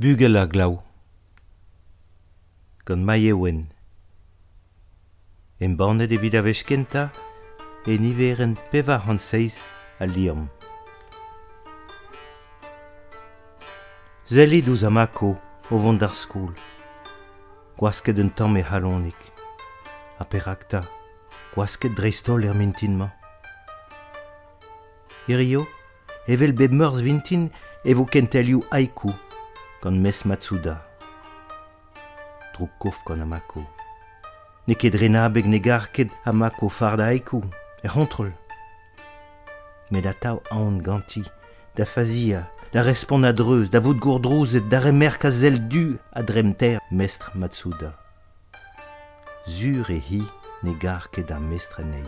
[0.00, 0.78] bugel a glav.
[2.86, 3.66] Gant ma ewen.
[5.60, 7.10] En banet evit a vez kenta,
[7.84, 9.58] e niveren peva an seiz
[10.00, 10.48] a liam.
[14.24, 15.34] Zelit ouz amako
[15.68, 16.56] o vont d'ar skoul.
[17.76, 19.20] Gwasket un tamm e halonik.
[20.16, 20.86] A perakta,
[21.52, 23.12] gwasket dreistol er mintinman.
[25.28, 25.66] Irio,
[26.24, 27.50] evel beb meurs vintin
[27.84, 29.12] evo kentelioù haiku.
[29.82, 30.84] gant mes Matsuda.
[32.54, 33.62] Dro kof gant Amako.
[34.68, 37.40] Ne ket renabeg ne garket Amako farda aiku,
[37.82, 38.30] er hontrol.
[39.90, 41.24] Met a tau aon ganti,
[41.76, 46.22] da fazia, da respon a dreuz, da vout gourdrouzet, da remer ka zel du a
[46.22, 47.94] dremter mestre Matsuda.
[49.48, 50.22] Zur e hi
[50.62, 52.06] ne garket a mestre nei.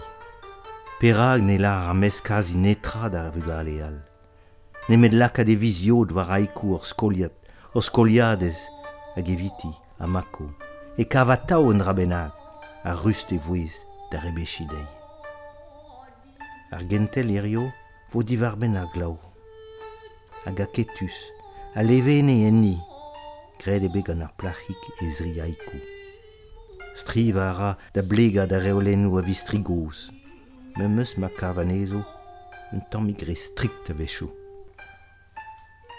[1.01, 3.97] Perag ne la ar meskaz netra da vugale al.
[4.89, 7.42] Ne met laka de viziod war aiku ur skoliat
[7.75, 8.69] os skoliadez
[9.17, 10.53] hag eviti a mako,
[10.97, 12.33] e kavatao un rabenag
[12.85, 14.87] a rust e vouez da rebechidei.
[16.73, 17.73] Ar gentel irio
[18.13, 19.17] vo divar ben ar glau,
[20.45, 21.17] hag a ketus,
[21.75, 22.77] a levene enni,
[23.61, 25.81] gred ebe gant ar plachik e zri aikou.
[26.93, 30.11] Striva ara da blega da reolennou a vistrigoz,
[30.77, 32.05] me meus ma kavanezo
[32.73, 33.97] un tammigre strikt a.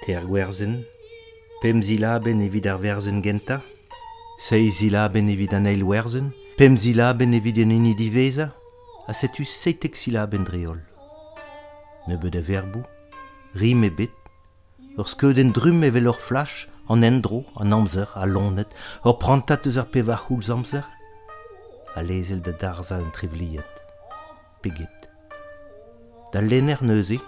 [0.03, 0.83] Ter gwerzen,
[1.64, 3.61] pem zilaben evit ar verzen genta,
[4.38, 8.50] sei zilaben evit an eil werzen, pem zilaben evit an eni diveza,
[9.08, 10.81] a setu seitek zilaben dreol.
[12.09, 12.84] Ne beud a verbou,
[13.56, 14.11] rim e bet,
[15.00, 18.75] ur skeudenn drum evel ur flash, an endro, an amzer, a lonet,
[19.08, 20.84] ur prantat eus ar pevar houlz amzer,
[21.95, 23.84] a lezel da darza un trivliet,
[24.59, 25.09] peget.
[26.36, 27.23] Da lenner neuze,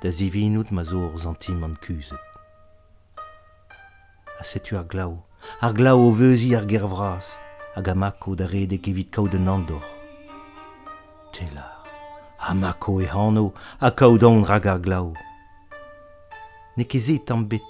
[0.00, 2.31] da zivinout ma zo ur zantim an kuzet.
[4.40, 5.22] a setu ar glau,
[5.60, 7.36] ar glau o veuzi ar ger vras,
[7.74, 9.84] a amako da rede kevit kaout an andor.
[11.32, 11.84] Telar,
[12.54, 15.12] mako e hano, a kaout an rag ar glau.
[16.76, 17.62] Ne kezet an bet,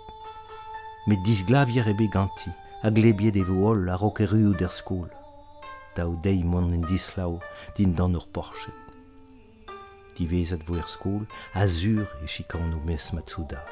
[1.07, 2.51] met disglavier ebe ganti,
[2.83, 5.11] a glebiet e ol a rokeru ruoù der skol.
[5.95, 7.39] Dao dei mon en dislau
[7.77, 8.75] din dan ur porchet.
[10.17, 13.63] Divezat vo er skol, azur e chikan o mes matsuda.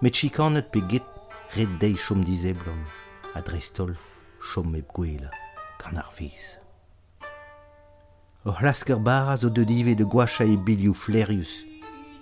[0.00, 1.13] Met chikanet pe get
[1.54, 2.80] red dei chom dizeblom,
[3.34, 3.92] a drestol
[4.42, 5.30] chom eb gwela,
[5.78, 6.56] gant ar viz.
[8.44, 11.60] Ur lasker baraz o dedive de gwacha e bilioù flerius,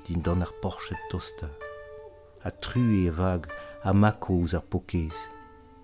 [0.04, 1.48] din dan ar porchet tosta,
[2.44, 3.48] a tru e vag
[3.88, 5.24] a mako ouz ar pokez,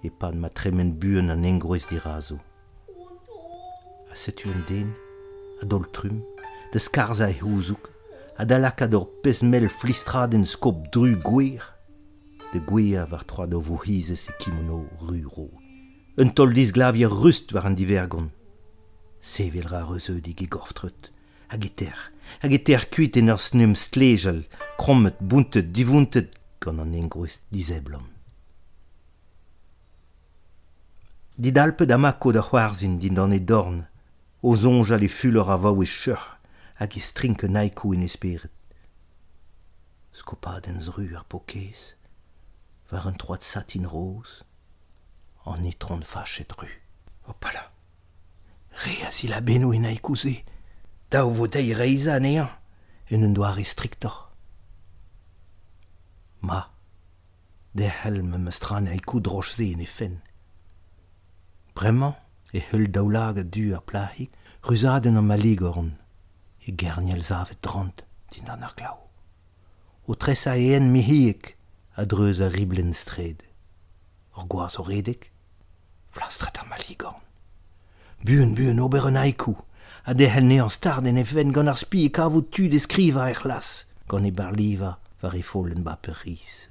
[0.05, 2.37] e pan ma tremen buen an engroez dirazo.
[4.13, 4.93] A setu un den,
[5.63, 6.21] a dol trum,
[6.73, 7.89] de skarza e houzouk,
[8.37, 11.78] a dalakad pesmel pezmel flistraden skop dru gwer,
[12.53, 15.49] de gwer war troa do vohize se kimono ruro.
[16.17, 18.31] Un tol disglavier rust war an divergon.
[19.21, 21.11] Sevel ra reuse di gegorftret,
[21.49, 21.99] hag eter,
[22.43, 24.45] hag eter kuit en ur snum stlejel,
[24.81, 28.07] krommet, buntet, divuntet, gant an engroest dizeblom.
[31.39, 33.87] Dit da mako da c'hoarzvin din dan e dorn,
[34.43, 36.19] o zonj ale fulor a vao e chur,
[36.81, 38.51] hag e strink naiko in esperet.
[40.11, 41.98] Skopad en zru ar pokez,
[42.91, 44.45] vers un toit de satine rose,
[45.45, 46.83] en étron de fâchetru.
[47.27, 47.73] Opala.
[48.73, 50.45] Réasi la beno et naïkouzé.
[51.11, 52.51] Tao votei reisa néant,
[53.09, 54.31] et ne doit restrictor.
[56.43, 56.71] Ma,
[57.75, 60.21] de helm mestran aïkou drochze et nefen.
[61.75, 62.17] Vraiment,
[62.53, 64.31] et hul daulag du à plahi,
[64.63, 65.93] rusaden en maligorn,
[66.67, 68.97] et gerniel zavet drant, din anaklau.
[70.07, 71.58] O tressaen mihiek,
[71.99, 73.43] a dreuz a riblen stred.
[74.39, 75.33] Ur gwaz o redek,
[76.15, 77.25] flastret ar maligorn.
[78.23, 79.57] Buen, buen, ober an haiku,
[80.07, 83.71] a dehelne an star den efen gant ar spi e kavout tu deskriva er glas,
[84.07, 84.93] gant e bar liva
[85.23, 86.69] var e folen ba peris.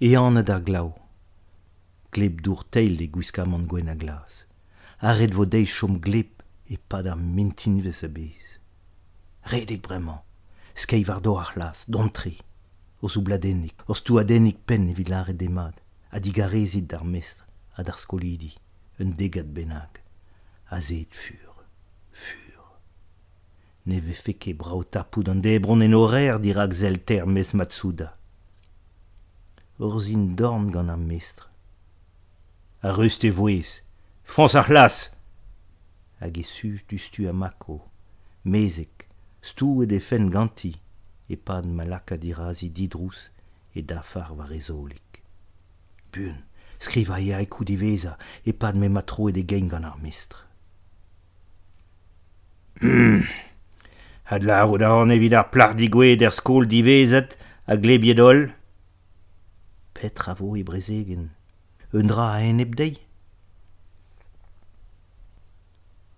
[0.00, 0.94] E anet ar glau,
[2.08, 4.46] gleb dour teil de gouskam an gwen a glas,
[5.04, 6.40] arret vo deiz chom gleb
[6.72, 8.56] e pad ar mintin vez a bez.
[9.52, 10.24] Redek bremañ,
[10.80, 12.36] skeiv ar do ar las, dontri,
[13.00, 15.76] o soubladennik, o stouadennik pen evit lare demad,
[16.10, 17.44] a digarezit d'ar mestre,
[17.76, 18.52] a d'ar skolidi,
[19.00, 20.00] un degad benag,
[20.70, 21.64] a zet fur,
[22.12, 22.50] fur.
[23.86, 28.12] Ne ve feke brao tapoud an debron en horer dirak zelter mes matsouda.
[29.80, 31.48] Ur zin dorn gant ar mestre.
[32.84, 33.80] A rust e voez,
[34.22, 35.10] fons ar las!
[36.20, 37.80] Hag e suj du stu a mako,
[38.44, 39.09] mezek,
[39.42, 40.74] stou e defen ganti,
[41.28, 43.30] e pad malaka dirazi didrous
[43.74, 45.22] e dafar war ezolik.
[46.12, 46.42] Bun,
[46.78, 50.50] skriva e a diveza, e pad me matro e de gein gant ar mestre.
[52.80, 53.22] Hmm,
[54.24, 58.50] had la o da an evit ar plar digwe der skol divezet a glebiedol.
[59.92, 61.30] Petra vo e brezegen,
[61.92, 62.96] un dra a en ebdei.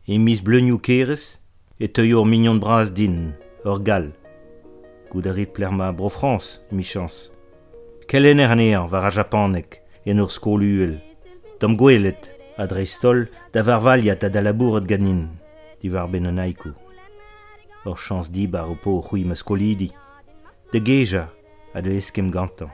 [0.06, 1.41] E mis bleunioù kerez,
[1.78, 3.32] e teuio mignon bras din,
[3.64, 4.12] ur gal.
[5.10, 7.32] Gout plerma bro Frans, mi chans.
[8.08, 11.00] Kelener aner war a japanek, en ur skol uel.
[11.60, 15.28] Dom gwelet, a dreistol, da var valiat a da labouret ganin,
[15.80, 16.74] divar ben an aikou.
[17.84, 19.92] Ur chans di bar o po c'hui ma skolidi.
[20.72, 21.28] De geja,
[21.74, 22.70] a de eskem gantan.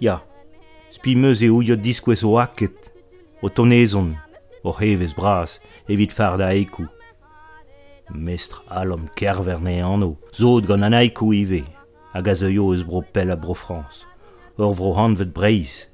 [0.00, 0.20] Ya,
[0.90, 2.92] spi meus e ouiot diskwez o aket,
[3.42, 4.14] o tonezon,
[4.62, 6.86] o hevez bras, evit far da aikou.
[8.10, 11.64] mestr alom kerver ne anno, Zod gant an ive,
[12.12, 14.04] hag a zeuio eus bro pel a bro Frans.
[14.58, 15.88] Ur vro hanvet breiz,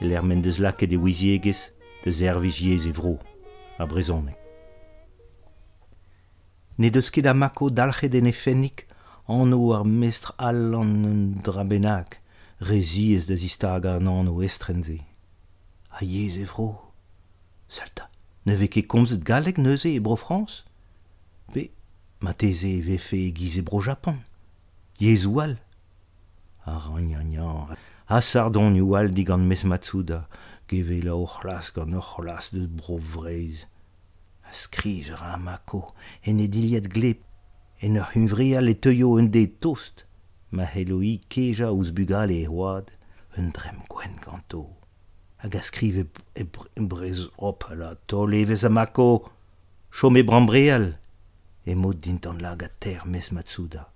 [0.00, 1.70] e l'er men deus laket e wiziegez,
[2.04, 3.18] de er e vro,
[3.78, 4.38] a brezonek.
[6.76, 8.32] Ne deus ket a mako dalchet en
[9.26, 12.18] anno ar mestr allan un drabenag,
[12.60, 14.98] reziez deus istag an anno estrenze.
[15.90, 16.92] A yez e vro,
[17.68, 18.10] salta,
[18.44, 20.64] ne vez ket komzet galek neuze e bro Frans?
[22.24, 24.16] ma teze e vefe e gize bro Japon.
[24.98, 25.58] Yezou al.
[26.64, 27.76] Ar an
[28.06, 30.28] A sardon yo al digant mes matsouda,
[30.68, 33.66] geve la ochlas gant ochlas de bro vreiz.
[34.48, 35.94] A skrij ra mako,
[36.24, 37.20] en e diliet glep,
[37.80, 40.06] en ur hunvrial e teuio un de tost,
[40.50, 42.88] ma heloi keja ouz bugal e oad,
[43.36, 44.64] un drem gwen ganto.
[45.44, 49.28] Hag a skrive e, e, brez op la to levez a mako,
[49.92, 51.03] chome brambreal.
[51.66, 53.88] emot dint an lag a ter mes matsouda.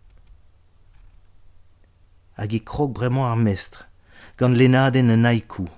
[2.38, 3.84] Hag e krog bremañ ar mestre,
[4.38, 5.68] gant lenaden an aikou,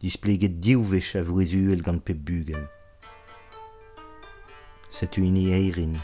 [0.00, 2.64] displeget diouvech a vrezuel gant pep bugen.
[4.90, 5.98] Setu ini eirin.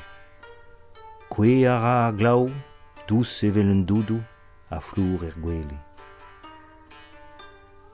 [1.32, 2.50] Kwe a ra a glau,
[3.08, 4.20] dous evel un doudou,
[4.70, 5.78] a flour er gwele.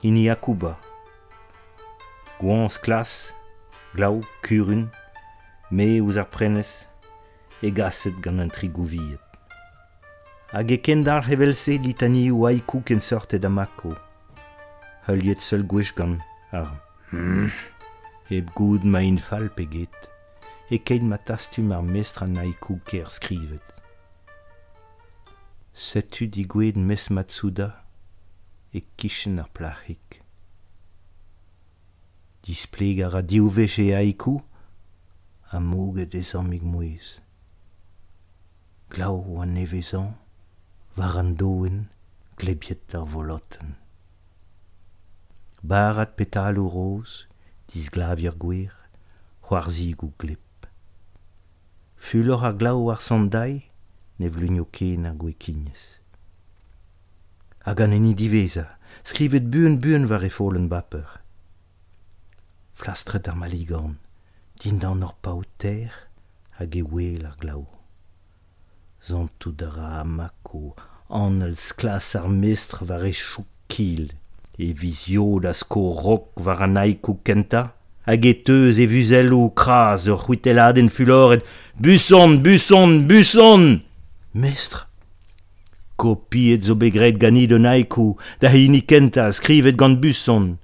[0.03, 0.75] Ini akouba.
[2.41, 3.33] Gwans klas,
[3.95, 4.89] glau, kurun,
[5.71, 6.90] me ouz ar prenes,
[7.61, 9.21] e gaset gant an trigouviet.
[10.51, 13.93] Hag e kendar hevelse litani ou haiku ken sorte da mako.
[15.05, 16.19] Hal seul gwech gant
[16.51, 16.67] ar
[17.11, 17.47] hmm.
[18.31, 19.95] Eb goud ma in fal peget,
[20.71, 23.67] e keit ma tastum ar mestra an haiku ker skrivet.
[25.73, 27.69] Setu digwed mes matsuda
[28.73, 30.21] e kichen ar plachik.
[32.43, 34.39] Displeg a radiouvech e haiku,
[35.51, 37.19] a moget ezormig mouez.
[38.91, 40.11] glau an nevezan,
[40.97, 41.87] war an doen
[42.35, 43.77] glebiet ar volotten.
[45.63, 47.27] Barat petalo roz,
[47.71, 48.73] disglavier gwir,
[49.47, 50.67] c'hoarzig ou glep.
[51.95, 53.63] Fulor ar glau ar sandai,
[54.19, 55.83] ne vlunio ken ar gwekinez.
[57.63, 58.65] Hag an eni diveza,
[59.07, 61.21] skrivet buen buen war e folen baper.
[62.75, 63.99] Flastret ar maligan,
[64.59, 65.93] din dan or paoter
[66.57, 67.80] hag e wel ar glau.
[69.01, 70.75] zantou dra amako,
[71.09, 73.13] anel sklas ar mestr war e
[73.67, 74.11] kil,
[74.57, 77.73] e vizio da sko rok war an aiko kenta,
[78.05, 81.43] hag e teuz e vuzello kras ur c'hwiteladen fuloret,
[81.79, 83.81] buson, buson, buson!
[84.33, 84.87] Mestre
[86.01, 90.55] Kopiet zo begret ganid un aiko, da hini kenta skrivet gant buson.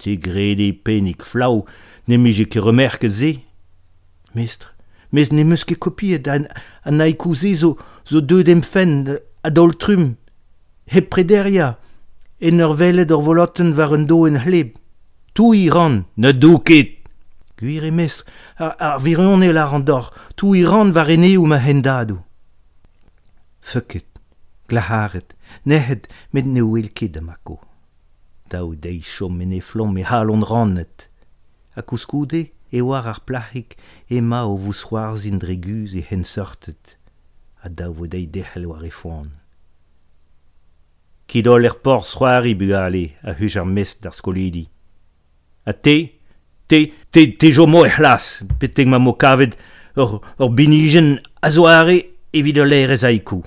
[0.00, 1.66] Te gred e penik flau,
[2.08, 3.34] nemije ke remerke ze.
[4.32, 4.77] Mestre
[5.12, 6.46] mes ne meus ket kopiet an,
[6.84, 7.76] an aikouzé zo,
[8.08, 10.16] zo deud emfen a doltrum,
[10.92, 11.76] he prederia,
[12.40, 14.76] en ur velet ur volotten war un do en hleb.
[15.34, 16.94] Tou i ran, ne do ket.
[17.58, 21.46] Guir e mestre, ar, ar virion e la randor, tou i ran war ene ou
[21.50, 22.22] ma hendadou.
[23.60, 24.06] Feket,
[24.70, 25.34] glaharet,
[25.66, 27.58] nehet met ne ouel ket amako.
[28.48, 31.08] Daou dei chom en e flom e halon ranet.
[31.76, 33.76] A kouskoude, e war ar plahik
[34.10, 36.98] emañ o vous c'hoarzhin dreguz e hensortet,
[37.64, 39.30] a dav vo dei dehel war e foan.
[41.28, 44.64] Kidol er por c'hoari bugale a huj ar mes d'ar skolidi.
[45.68, 45.96] A te,
[46.68, 46.80] te,
[47.12, 49.56] te, te jo mo e chlas, peteg ma mo kavet
[50.00, 51.98] ur, ur binijen a zoare
[52.32, 53.42] evit ur leir ez aikou.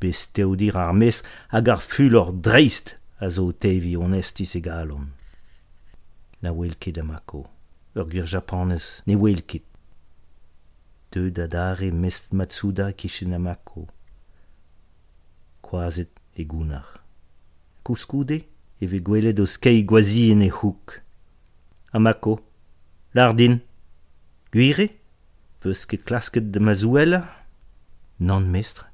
[0.00, 4.56] Bez teo dir ar mes hag ar ful ur dreist a zo tevi on estis
[4.60, 5.08] egalon.
[6.40, 7.46] Na wel ket amako.
[7.96, 9.64] ur gwir japanez ne wel ket.
[11.10, 13.88] Deud dare mest Matsuda Kishinamako.
[15.60, 17.02] Kwazet e gounar.
[17.82, 18.44] Kouskoude
[18.80, 21.00] e ve gwelet o skei gwazi en e houk.
[21.92, 22.38] Amako,
[23.14, 23.58] lardin,
[24.54, 24.86] guire,
[25.58, 27.24] peus ket klasket de mazouela?
[28.20, 28.86] Nan mestre,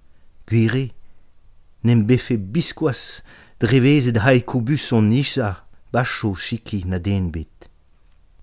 [0.49, 0.89] guire,
[1.85, 3.21] nem befe biskoas
[3.61, 7.69] drevez et haikobus on nisa, bacho chiki na den bet.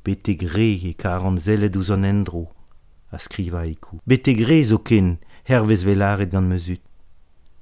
[0.04, 2.50] Bete gre e karan zelet ouz an endro,
[3.12, 4.02] a skriva eko.
[4.06, 5.16] Bete gre zo ken,
[5.48, 6.82] hervez velaret gant mezut.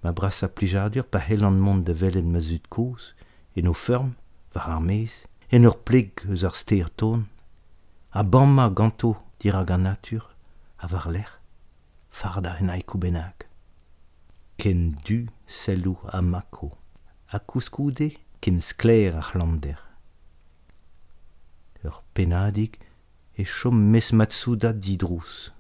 [0.02, 3.12] Ma bras a plijadur pa hel an mont de velet mezut koz,
[3.54, 4.16] en o ferm,
[4.56, 5.22] var ar mez,
[5.54, 7.28] en ur pleg eus ar steer ton.
[8.12, 10.26] A bamma ganto, dira gant natur,
[10.82, 11.30] a var l'er,
[12.10, 13.46] farda en aiko benag.
[14.58, 16.74] Ken du selou a mako,
[17.30, 18.10] a kouskoude
[18.42, 19.91] ken skler ar lander.
[21.84, 22.78] ur penadig
[23.38, 25.52] e chom mes matsouda didrous.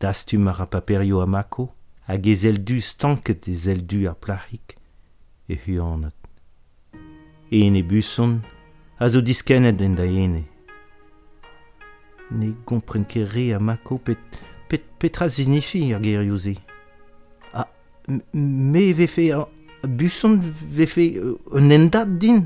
[0.00, 1.70] Dastu mar a paperio a mako,
[2.08, 4.76] hag ez eldu stanket ez eldu ar plachik
[5.48, 6.16] e huanet.
[7.52, 8.40] Ene buson,
[8.98, 10.44] a zo diskenet en da ene.
[12.30, 14.18] Ne gompren ket re a mako pet,
[14.68, 16.56] pet, petra zinifi ar gerioze.
[17.52, 17.68] A,
[18.08, 19.44] me vefe a,
[19.88, 21.12] buson vefe
[21.52, 22.44] un endat din?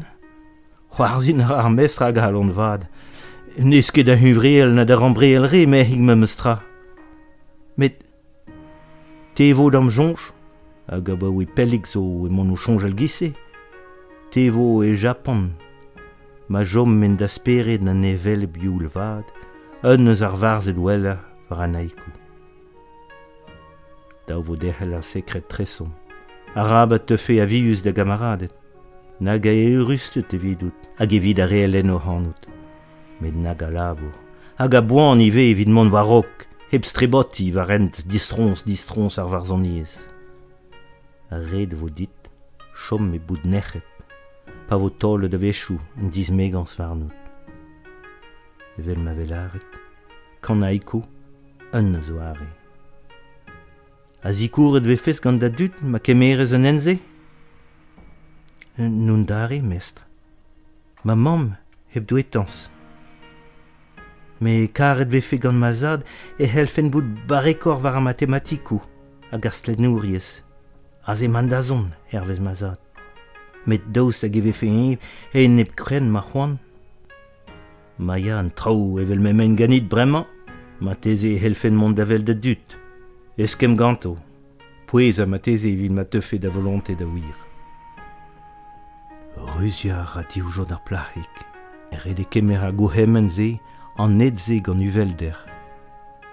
[0.98, 2.86] c'hoarzin ar mestra gal on vad.
[3.56, 6.58] Nes ket da huvriel na da rambriel re me hig me mestra.
[7.76, 8.02] Met
[9.34, 10.32] te evo dam jonch,
[10.90, 13.30] hag a ba oe pellik zo e mon o chonjal gise,
[14.32, 15.54] te evo e Japon,
[16.48, 19.26] ma jom men da speret na nevel bioul vad,
[19.86, 22.14] un eus ar varzet weller var anaikou.
[24.26, 25.94] Da ovo derhel ar sekret tresom,
[26.58, 28.50] arabat tefe a vius da gamaradet,
[29.18, 32.46] nag a eurustet evidout, hag evit a reelen o hanout.
[33.18, 34.14] Met nag a labour,
[34.58, 39.96] hag a boan ive evit mont varok, heb streboti va rent distrons, distrons ar varzoniez.
[41.34, 42.30] A red vo dit,
[42.86, 43.86] chom me bout nechet,
[44.68, 47.16] pa vo tol da vechou en diz megans varnout.
[48.78, 49.80] Evel ma velaret,
[50.40, 51.02] kan a eko,
[51.74, 52.46] un zo are.
[54.22, 56.98] A zikouret vefes gant da dut, ma kemerez an enze,
[58.78, 60.04] n'on dare mestre.
[61.02, 61.56] Ma mam
[61.88, 62.70] heb douetans.
[64.40, 66.04] Me karet vefe gant ma zad
[66.38, 68.80] e helfen bout barekor war a matematikou
[69.30, 70.44] hag ar stlenouriez.
[71.04, 72.78] A ze mandazon hervez ma zad.
[73.66, 74.98] Met daoust hag e vefe e,
[75.34, 76.58] e neb kren ma c'hoan.
[77.98, 80.26] Ma ya an traou evel memen ganit bremañ,
[80.80, 82.78] ma teze e helfen mont davel da dut.
[83.38, 84.14] Eskem ganto,
[84.86, 87.47] pouez a ma teze evil ma teufe da volonte da wir.
[89.38, 91.34] Rusia a di oujod ar plahik.
[91.90, 93.58] Er e de kemer a gohemen ze
[93.96, 95.36] an net gant uvelder.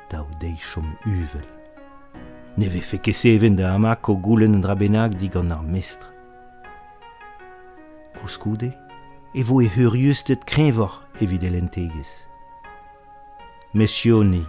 [0.10, 1.46] Daou dei chom uvel.
[2.58, 6.10] Ne vefe kese even da amak o goulen an drabenag di gant ar mestre.
[8.16, 8.74] Kouskoude,
[9.34, 10.44] e vo e heur justet
[11.20, 12.28] evit elentegez.
[13.74, 14.46] Messioni,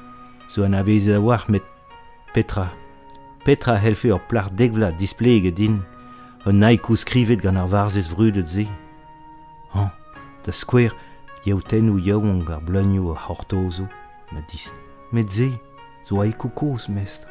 [0.50, 1.62] zo an aveze a war met
[2.32, 2.72] Petra.
[3.44, 5.82] Petra helfe ur plar degvla displege din.
[6.46, 8.66] un naikoù skrivet gant ar varzez vrudet ze.
[9.74, 9.90] Han,
[10.46, 10.92] da skwer,
[11.46, 13.88] yaoutennoù yaouank ar blagnoù a hortozo,
[14.30, 14.70] ma dis.
[15.10, 15.50] Met ze,
[16.06, 17.26] zo aikoù koz mest.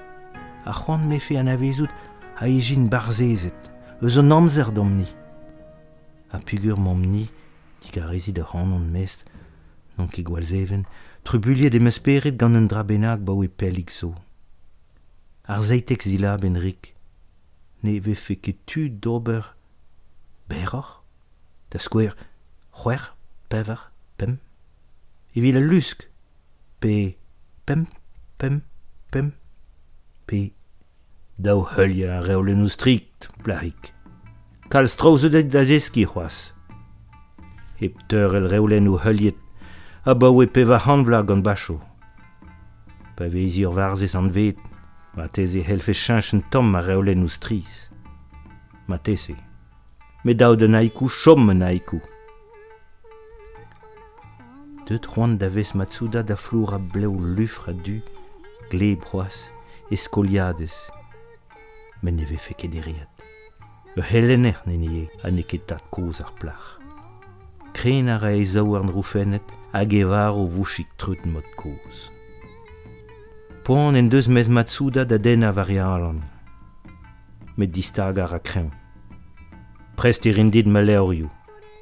[0.65, 1.91] A c'hoant mefe an avezout
[2.36, 5.07] a ejin barzezet, eus an amzer domni.
[6.36, 7.29] A pugur mamni,
[7.81, 9.24] dik a rezid ar an mest,
[9.95, 10.84] non ket gwalzeven,
[11.24, 14.12] trubuliet emesperet gant un drabennak baoe pelik zo.
[15.48, 16.94] Ar zeitek zila benrik,
[17.86, 19.54] ne vefe ket tu d'ober
[20.50, 21.01] beroc'h,
[21.70, 22.15] da skwer
[22.75, 23.15] c'hwer,
[23.50, 24.39] pever, pem.
[25.36, 26.10] Evit a lusk,
[26.80, 27.15] pe
[27.65, 27.88] pem,
[28.38, 28.62] pem,
[29.12, 29.32] pem,
[30.25, 30.51] pe
[31.38, 33.92] daou heulia a reolennoù strikt, blarik.
[34.72, 36.54] Kal straozedet da zeski c'hoaz.
[37.80, 39.38] Hep teur el reolennoù heuliet,
[40.06, 41.80] a baoe pe va hanvla gant bacho.
[43.15, 44.60] Pa vezir varzez an vet,
[45.15, 47.89] Ma teze helfe chanchen tom a reolen ou stris.
[48.88, 49.36] Ma teze.
[50.25, 52.01] Me daou de naikou chom me naikou.
[54.86, 58.01] Deut c'hoant da vez matsouda da flour a bleu lufra du,
[58.69, 59.48] gle broas,
[59.89, 60.75] eskoliades.
[62.03, 63.10] Men ne vefe ket eriad.
[63.95, 66.75] Ur helener ne a ne ket dat koz ar plach.
[67.74, 72.14] Kren a ra zaou an roufennet hag e var o vouchik trut mod koz.
[73.65, 76.19] poan en deus mez matsouda da dena varialan.
[77.57, 78.69] Met distagar a kreñ.
[79.98, 81.29] Prest e rindid ma leorioù,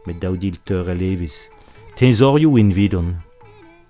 [0.06, 1.50] met daudil teur a levis.
[2.00, 3.10] Tenzorioù in vidon.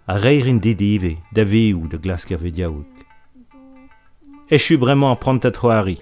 [0.07, 3.05] A reir in dit ive, da veoù da glasker vediaout.
[4.50, 5.97] Echu bremañ ar prant a troari.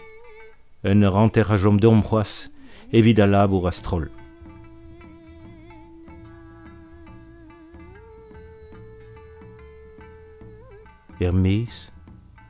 [0.87, 2.47] Un ranter a jom d'om c'hoaz,
[2.93, 4.20] evit a labour a stroll.
[11.21, 11.91] er mez,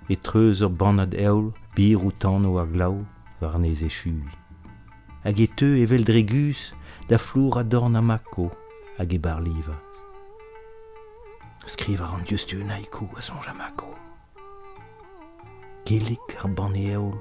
[0.09, 3.05] e treuz ur banad eol, bir ou tanno ar glau,
[3.39, 4.23] war nez e chui.
[5.23, 6.71] Hag e teu evel dregus,
[7.09, 8.49] da flour a dorn a mako,
[8.97, 9.77] hag e bar liva.
[11.65, 13.93] Skriv ar an diustu aiko a son jamako.
[15.85, 17.17] Gelik ar ban e eol,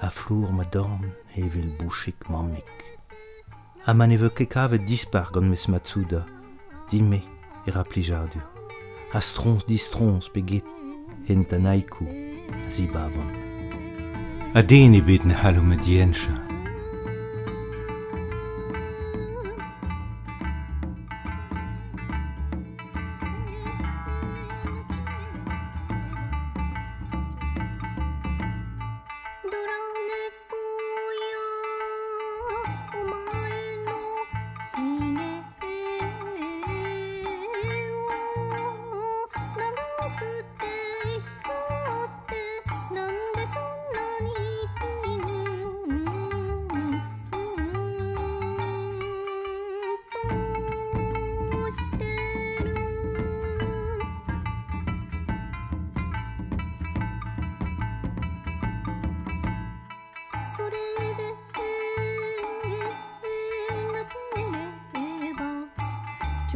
[0.00, 2.74] a flour ma dorn evel bouchik mammik.
[3.86, 6.24] A man eveu ket kavet dispar gant mes matsouda,
[6.90, 7.22] dime
[7.66, 8.55] e raplijadur.
[9.12, 10.42] a strons distrons pe
[11.26, 12.06] hent an aiku
[12.66, 13.30] a zibabon.
[14.54, 16.45] A den e bet ne halo me diencha.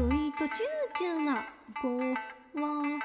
[0.01, 1.45] ちょいとチューチューが
[1.83, 2.99] ごわ